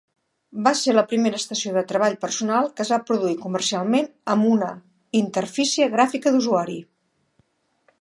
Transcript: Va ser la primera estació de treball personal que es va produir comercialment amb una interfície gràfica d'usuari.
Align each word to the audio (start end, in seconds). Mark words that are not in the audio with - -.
Va 0.67 0.71
ser 0.77 0.95
la 0.95 1.03
primera 1.11 1.39
estació 1.41 1.73
de 1.75 1.83
treball 1.91 2.15
personal 2.23 2.71
que 2.79 2.87
es 2.87 2.93
va 2.95 2.99
produir 3.11 3.37
comercialment 3.45 4.11
amb 4.35 4.51
una 4.55 4.73
interfície 5.23 5.93
gràfica 5.97 6.37
d'usuari. 6.39 6.85